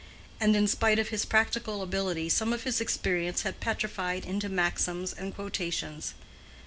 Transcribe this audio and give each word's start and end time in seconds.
And 0.39 0.55
in 0.55 0.65
spite 0.67 0.97
of 0.97 1.09
his 1.09 1.25
practical 1.25 1.83
ability, 1.83 2.27
some 2.29 2.53
of 2.53 2.63
his 2.63 2.81
experience 2.81 3.43
had 3.43 3.59
petrified 3.59 4.25
into 4.25 4.49
maxims 4.49 5.13
and 5.13 5.35
quotations. 5.35 6.15